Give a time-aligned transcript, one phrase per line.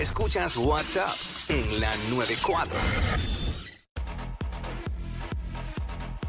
[0.00, 1.08] Escuchas WhatsApp
[1.48, 2.78] en la 94.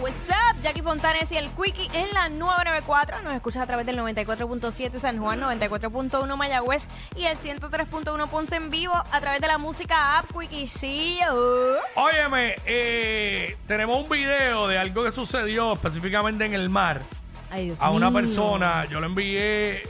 [0.00, 0.62] What's up?
[0.62, 3.20] Jackie Fontanes y el Quickie en la 994.
[3.22, 8.70] Nos escuchas a través del 94.7 San Juan, 94.1 Mayagüez y el 103.1 Ponce en
[8.70, 10.66] vivo a través de la música app Quickie.
[10.66, 12.00] Sí, uh.
[12.00, 17.02] Óyeme, eh, tenemos un video de algo que sucedió específicamente en el mar
[17.50, 18.20] Ay, Dios a una mío.
[18.20, 18.86] persona.
[18.86, 19.82] Yo lo envié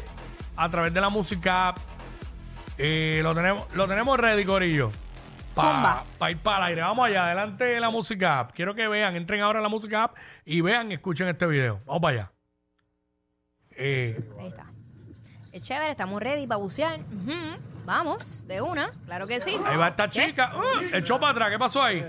[0.57, 1.73] a través de la música.
[2.82, 4.90] Eh, lo tenemos, lo tenemos ready, Corillo.
[5.50, 6.02] Zumba.
[6.18, 6.80] Para ir para el aire.
[6.80, 8.52] Vamos allá, adelante de la música app.
[8.54, 10.16] Quiero que vean, entren ahora a la música app
[10.46, 11.80] y vean y escuchen este video.
[11.85, 12.32] Vamos para allá.
[13.72, 14.66] Eh, Ahí está.
[15.52, 17.00] Es chévere, estamos ready para bucear.
[17.00, 17.61] Ujú.
[17.85, 19.57] Vamos, de una, claro que sí.
[19.66, 20.52] ahí va esta chica.
[20.57, 21.50] Uh, echó para atrás.
[21.50, 22.02] ¿Qué pasó ahí?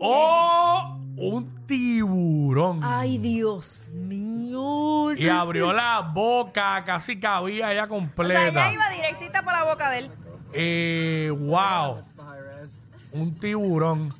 [0.00, 0.98] ¡Oh!
[1.18, 2.80] Un tiburón.
[2.82, 5.05] Ay, Dios mío.
[5.16, 8.32] Y abrió la boca, casi cabía O completa.
[8.52, 10.10] sea, ella iba directita para la boca de él.
[10.52, 12.02] Eh, wow.
[13.12, 14.10] Un tiburón.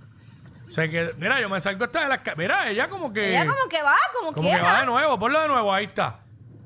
[0.70, 2.19] Se quedó- mira, yo me salgo esta de las...
[2.20, 3.30] ca- Mira, ella como que...
[3.30, 4.72] Ella como que va, como, como que quiera.
[4.72, 5.19] va de nuevo.
[5.19, 6.20] Ponlo de nuevo, ahí está.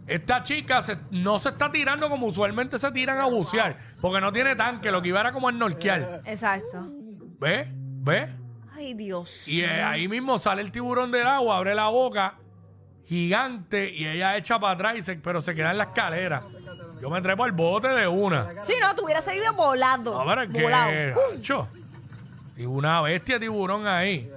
[0.07, 3.77] Esta chica se- no se está tirando como usualmente se tiran a bucear.
[4.01, 4.91] Porque no tiene tanque.
[4.91, 6.23] Lo que iba era como a snorkear.
[6.25, 6.89] Exacto.
[7.39, 7.69] ¿Ves?
[7.71, 8.31] ¿Ves?
[8.75, 9.47] Ay, Dios.
[9.47, 12.35] Y eh, ahí mismo sale el tiburón del agua, abre la boca,
[13.11, 16.43] gigante, y ella echa para atrás, y se- pero se queda en la escalera.
[17.03, 18.63] Yo me trepo al bote de una.
[18.65, 20.17] Si no, tú hubieras seguido volando.
[20.21, 20.63] A ver qué.
[20.63, 20.93] volado.
[22.57, 24.31] Y una bestia tiburón ahí.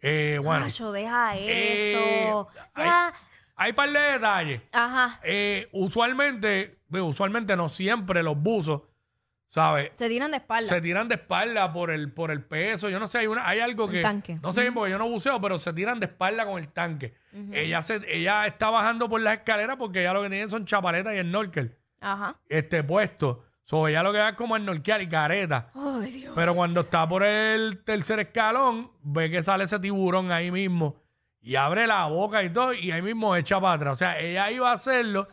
[0.00, 0.64] Eh, bueno.
[0.64, 2.48] Nacho, deja eh, eso.
[2.74, 3.12] hay, Deja-
[3.54, 4.62] hay par de detalles.
[4.72, 5.20] Ajá.
[5.22, 8.80] Eh, usualmente, usualmente no siempre los buzos,
[9.50, 9.92] ¿sabes?
[9.96, 10.68] Se tiran de espalda.
[10.68, 12.88] Se tiran de espalda por el, por el peso.
[12.88, 14.00] Yo no sé, hay, una, hay algo El que.
[14.00, 14.38] tanque.
[14.42, 17.14] No sé bien porque yo no buceo, pero se tiran de espalda con el tanque.
[17.52, 21.14] ella, se, ella está bajando por las escaleras porque ella lo que tiene son chapaletas
[21.14, 22.36] y el snorkel Ajá.
[22.48, 23.44] este puesto.
[23.64, 25.70] So, ella lo que va es como snorkear y careta.
[25.74, 26.32] Ay, Dios.
[26.34, 31.00] Pero cuando está por el tercer escalón, ve que sale ese tiburón ahí mismo
[31.40, 33.92] y abre la boca y todo, y ahí mismo echa para atrás.
[33.92, 35.24] O sea, ella iba a hacerlo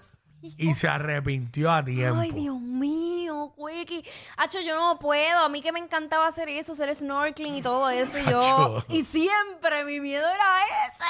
[0.42, 2.20] y se arrepintió a tiempo.
[2.20, 4.04] Ay, Dios mío, Quickie.
[4.38, 5.40] Hacho, yo no puedo.
[5.40, 8.20] A mí que me encantaba hacer eso, hacer snorkeling y todo eso.
[8.20, 8.84] Y yo.
[8.90, 11.04] Y siempre mi miedo era ese.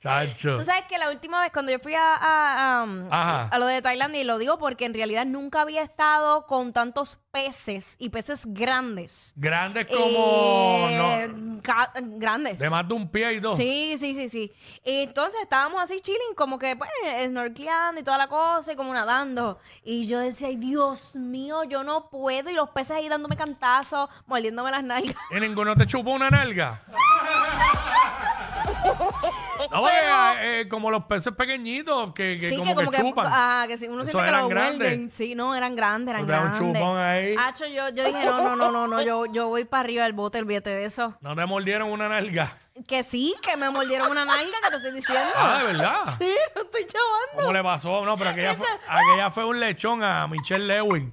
[0.00, 0.56] Chacho.
[0.58, 3.48] Tú sabes que la última vez cuando yo fui a, a, a- Ajá.
[3.52, 7.20] a lo de Tailandia, y lo digo porque en realidad nunca había estado con tantos
[7.30, 9.32] peces y peces grandes.
[9.36, 10.88] Grandes como.
[10.88, 12.58] Eh, no, grandes.
[12.58, 13.56] de más de un pie y todo.
[13.56, 14.52] Sí, sí, sí, sí.
[14.84, 16.90] Y entonces estábamos así chilling, como que pues
[17.24, 19.58] snorkeando y toda la cosa y como nadando.
[19.84, 22.50] Y yo decía, ay Dios mío, yo no puedo.
[22.50, 25.16] Y los peces ahí dándome cantazos, mordiéndome las nalgas.
[25.30, 26.82] ¿Y ninguno te chupó una nalga?
[29.72, 33.26] No, porque, eh, como los peces pequeñitos que, que sí, como que, chupan.
[33.28, 34.78] ah, que sí, uno Esos siente que eran lo grandes.
[34.78, 35.10] muerden.
[35.10, 36.72] Sí, no, eran grandes, eran Te da un grandes.
[36.82, 37.34] chupón ahí.
[37.38, 40.12] Hacho, yo, yo dije, no, no, no, no, no, yo, yo voy para arriba del
[40.12, 41.16] bote, olvídate de eso.
[41.20, 42.56] ¿No te mordieron una nalga?
[42.86, 45.30] Que sí, que me mordieron una nalga, que te estoy diciendo.
[45.36, 46.04] Ah, ¿de verdad?
[46.18, 47.36] Sí, lo estoy chavando.
[47.36, 48.04] ¿Cómo le pasó?
[48.04, 51.10] No, pero aquella fue, aquella fue un lechón a Michelle Lewin.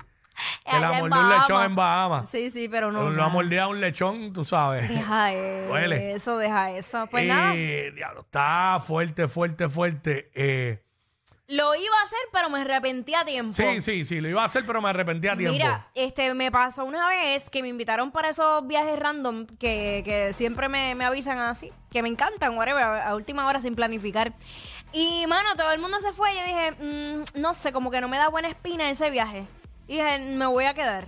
[0.69, 2.29] Que la Allá en mordió un lechón en Bahamas.
[2.29, 3.03] Sí, sí, pero no.
[3.03, 3.29] Lo ha nada.
[3.29, 4.87] mordido a un lechón, tú sabes.
[4.89, 5.31] Deja
[5.67, 6.11] Duele.
[6.11, 7.07] eso, deja eso.
[7.09, 10.31] Pues nada, Eh, diablo, está fuerte, fuerte, fuerte.
[10.35, 10.83] Eh,
[11.47, 13.53] lo iba a hacer, pero me arrepentí a tiempo.
[13.55, 15.53] sí, sí, sí, lo iba a hacer, pero me arrepentí a tiempo.
[15.53, 20.31] Mira, este, me pasó una vez que me invitaron para esos viajes random que, que
[20.33, 24.31] siempre me, me avisan así, que me encantan, whatever, a, a última hora sin planificar.
[24.93, 27.99] Y, mano, todo el mundo se fue y yo dije, mm, no sé, como que
[27.99, 29.47] no me da buena espina ese viaje.
[29.89, 31.07] Y dije, me voy a quedar.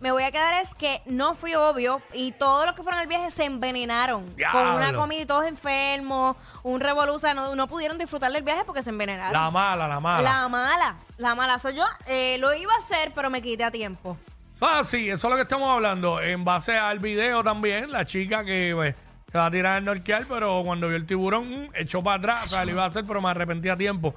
[0.00, 3.06] Me voy a quedar es que no fui obvio y todos los que fueron al
[3.06, 5.00] viaje se envenenaron con una Diablo.
[5.00, 9.32] comida y todos enfermos, un revoluza, no, no pudieron disfrutar del viaje porque se envenenaron.
[9.34, 10.22] La mala, la mala.
[10.22, 11.84] La mala, la mala soy yo.
[12.06, 14.16] Eh, lo iba a hacer, pero me quité a tiempo.
[14.62, 16.20] Ah, sí, eso es lo que estamos hablando.
[16.22, 18.94] En base al video también, la chica que pues,
[19.30, 22.44] se va a tirar el norqueal, pero cuando vio el tiburón, mm, echó para atrás.
[22.44, 24.14] O sea, lo iba a hacer, pero me arrepentí a tiempo.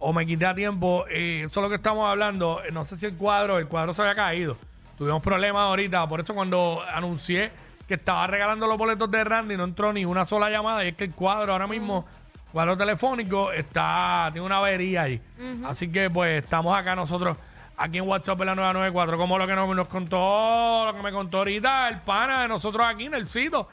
[0.00, 1.04] O me quité a tiempo.
[1.08, 2.60] Eh, eso es lo que estamos hablando.
[2.64, 4.56] Eh, No sé si el cuadro, el cuadro se había caído.
[4.98, 6.06] Tuvimos problemas ahorita.
[6.08, 7.50] Por eso cuando anuncié
[7.86, 10.84] que estaba regalando los boletos de Randy, no entró ni una sola llamada.
[10.84, 12.06] Y es que el cuadro ahora mismo,
[12.52, 15.20] cuadro telefónico, está, tiene una avería ahí.
[15.64, 17.36] Así que pues estamos acá nosotros
[17.76, 21.10] aquí en WhatsApp en la 994, como lo que nos, nos contó, lo que me
[21.12, 23.68] contó ahorita el pana de nosotros aquí, Nelsito.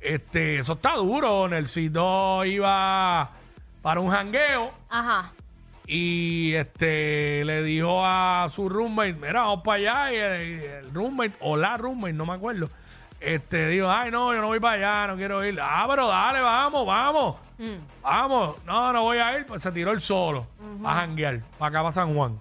[0.00, 1.48] Este, eso está duro.
[1.48, 3.30] Nelsito iba
[3.82, 5.32] para un jangueo Ajá.
[5.86, 9.76] Y este le dijo a su roommate, mira, vamos para
[10.08, 10.12] allá.
[10.12, 12.68] Y el, el roommate, o la roommate, no me acuerdo.
[13.20, 14.74] Este dijo, ay no, yo no voy para
[15.04, 15.58] allá, no quiero ir.
[15.60, 17.36] Ah, pero dale, vamos, vamos.
[18.02, 18.64] Vamos.
[18.64, 19.46] No, no voy a ir.
[19.46, 20.46] Pues se tiró el solo
[20.84, 22.38] a janguear, para acá para San Juan.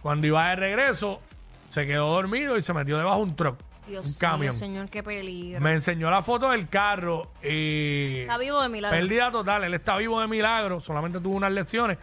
[0.00, 1.20] Cuando iba de regreso,
[1.68, 4.40] se quedó dormido y se metió debajo de un truck, Dios un camión.
[4.40, 5.60] mío, señor, qué peligro.
[5.60, 8.96] Me enseñó la foto del carro y Está vivo de milagro.
[8.98, 9.64] pérdida total.
[9.64, 11.98] Él está vivo de milagro, solamente tuvo unas lesiones,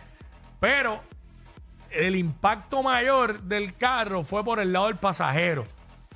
[0.59, 1.01] pero
[1.91, 5.65] el impacto mayor del carro fue por el lado del pasajero.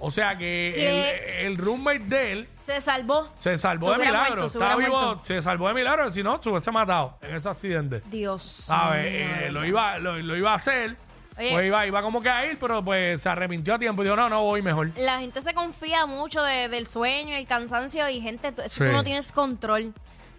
[0.04, 3.30] O sea que el, el roommate de él Se salvó.
[3.38, 4.30] se salvó Se de hubiera milagro.
[4.36, 5.26] muerto, se Estaba hubiera vivo, muerto.
[5.26, 8.02] se salvó de milagro, si no, se hubiese matado en ese accidente.
[8.08, 9.04] Dios ¿Sabes?
[9.12, 9.68] mío, Eh, de lo, verdad.
[9.68, 10.98] iba, lo, lo iba a hacer.
[11.38, 11.52] Oye.
[11.52, 14.16] Pues iba, iba como que a ir, pero pues se arrepintió a tiempo y dijo,
[14.16, 14.90] no, no voy mejor.
[14.98, 18.80] La gente se confía mucho de- del sueño, el cansancio y gente, tú, Sí.
[18.84, 19.94] tú no tienes control.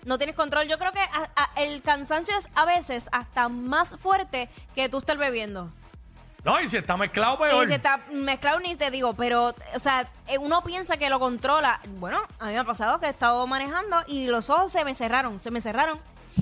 [0.04, 0.66] No tienes control.
[0.68, 4.98] Yo creo que a- a- el cansancio es a veces hasta más fuerte que tú
[4.98, 5.70] estar bebiendo.
[6.44, 7.62] No, y si está mezclado, peor.
[7.64, 11.20] Y se está mezclado ni te digo, pero, o sea, eh, uno piensa que lo
[11.20, 11.80] controla.
[12.00, 14.92] Bueno, a mí me ha pasado que he estado manejando y los ojos se me
[14.94, 16.00] cerraron, se me cerraron.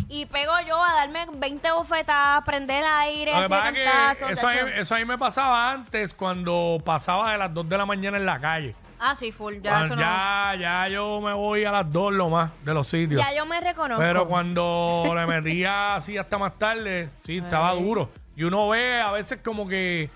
[0.08, 3.84] Y pego yo a darme 20 bofetadas, prender aire, Lo que así pasa es que
[3.84, 4.30] cantazos.
[4.30, 7.76] eso, a mí, eso a mí me pasaba antes cuando pasaba de las 2 de
[7.76, 8.74] la mañana en la calle.
[9.02, 10.02] Ah, sí, full, ya Cuando eso no.
[10.02, 13.18] ya, ya yo me voy a las 2 lo más de los sitios.
[13.18, 14.02] Ya yo me reconozco.
[14.02, 18.10] Pero cuando le metía así hasta más tarde, sí, estaba duro.
[18.36, 20.10] Y uno ve a veces como que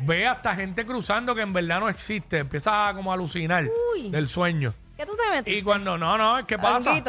[0.00, 2.38] ve hasta gente cruzando que en verdad no existe.
[2.38, 4.08] Empieza como a alucinar Uy.
[4.08, 4.72] del sueño.
[4.96, 5.58] ¿Qué tú te metiste?
[5.58, 7.02] Y cuando, no, no, es que pasa.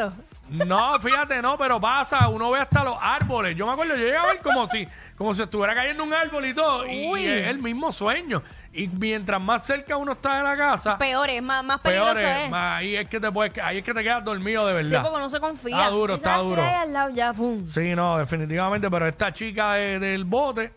[0.48, 3.56] No, fíjate, no, pero pasa, uno ve hasta los árboles.
[3.56, 4.86] Yo me acuerdo, yo llegué a ver como si,
[5.16, 6.86] como si estuviera cayendo un árbol y todo.
[6.86, 7.22] Y, Uy.
[7.22, 8.42] y es el mismo sueño.
[8.78, 12.26] Y mientras más cerca uno está de la casa, Peor es, más, más peor peligroso
[12.26, 12.44] es.
[12.44, 12.50] es.
[12.50, 15.02] Más ahí es que te puedes, ahí es que te quedas dormido de Sí, verdad.
[15.02, 15.76] porque uno se confía.
[15.76, 16.62] Está duro, está sabes que duro.
[16.62, 17.66] hay al lado ya, pum.
[17.70, 20.74] Sí, no, definitivamente, pero esta chica de- del bote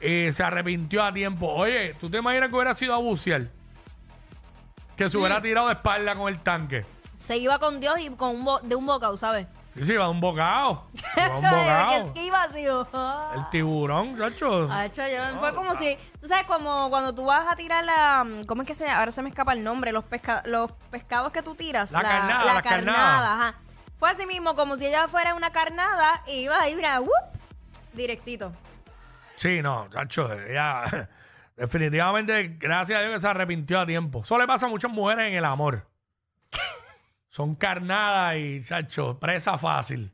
[0.00, 1.46] eh, se arrepintió a tiempo.
[1.46, 3.42] Oye, ¿tú te imaginas que hubiera sido a bucear?
[4.96, 6.84] Que se hubiera tirado de espalda con el tanque.
[7.16, 9.46] Se iba con Dios y con un bo- de un bocado, ¿sabes?
[9.76, 10.86] Sí, sí, va un bocado.
[11.18, 12.12] Va un bocado.
[12.12, 12.66] que así.
[12.68, 13.30] oh.
[13.36, 14.64] El tiburón, chacho.
[14.70, 18.62] Hacho, yo- fue como si, tú sabes, como cuando tú vas a tirar la, ¿cómo
[18.62, 18.98] es que se llama?
[18.98, 21.92] Ahora se me escapa el nombre, los, pesca, los pescados que tú tiras.
[21.92, 23.34] La carnada, La carnada.
[23.34, 23.54] ajá.
[23.98, 27.10] Fue así mismo, como si ella fuera una carnada y iba ahí, mira, ¡wup!
[27.92, 28.52] directito.
[29.36, 31.08] Sí, no, chacho, ella
[31.56, 34.22] definitivamente, gracias a Dios que se arrepintió a tiempo.
[34.24, 35.86] Eso le pasa a muchas mujeres en el amor.
[37.30, 40.12] Son carnadas y, chacho, presa fácil.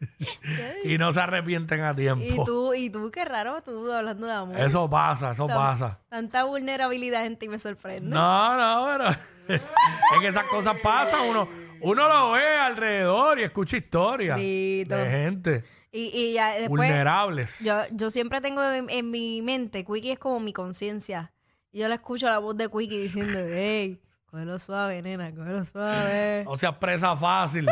[0.84, 2.24] y no se arrepienten a tiempo.
[2.24, 4.58] Y tú, y tú, qué raro, tú hablando de amor.
[4.60, 5.98] Eso pasa, eso Tan- pasa.
[6.08, 8.10] Tanta vulnerabilidad en ti me sorprende.
[8.10, 9.10] No, no, pero
[9.56, 11.28] es que esas cosas pasan.
[11.28, 11.48] Uno,
[11.80, 17.60] uno lo ve alrededor y escucha historias de gente Y, y ya después, vulnerables.
[17.60, 21.32] yo, yo siempre tengo en, en mi mente, Quickie es como mi conciencia.
[21.72, 24.00] Yo le escucho la voz de Quickie diciendo, hey,
[24.32, 26.44] cógelo suave, nena, cógelo suave.
[26.48, 27.66] O sea, presa fácil.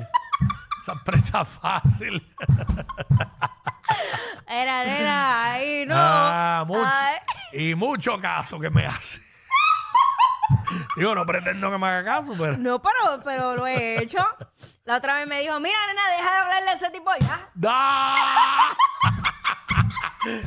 [0.83, 2.23] Esa presa fácil.
[4.47, 5.95] Era, nena, ay, no.
[5.97, 6.83] Ah, mucho.
[7.53, 9.23] Y mucho caso que me hace.
[10.97, 12.59] Digo, no pretendo que me haga caso, pero.
[12.59, 14.19] No, pero, pero lo he hecho.
[14.85, 17.49] La otra vez me dijo, mira, nena, deja de hablarle a ese tipo ya.
[17.55, 18.77] ¡Da!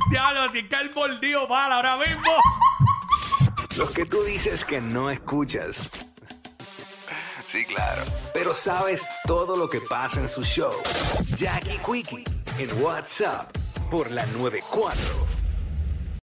[0.10, 2.32] Diablo, tienes que el bordillo para ahora mismo.
[3.78, 6.03] Los que tú dices que no escuchas.
[7.54, 8.02] Sí, claro.
[8.34, 10.74] Pero sabes todo lo que pasa en su show.
[11.36, 12.24] Jackie Quickie
[12.58, 13.56] en WhatsApp
[13.92, 15.33] por la 94.